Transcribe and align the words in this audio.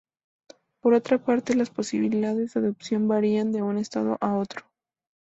Por 0.79 0.95
otra 0.95 1.19
parte, 1.23 1.53
las 1.55 1.69
posibilidades 1.69 2.55
de 2.55 2.59
adopción 2.59 3.07
varían 3.07 3.51
de 3.51 3.61
un 3.61 3.77
estado 3.77 4.17
a 4.19 4.33
otro. 4.35 4.63